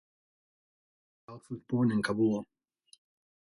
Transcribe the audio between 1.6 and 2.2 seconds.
born in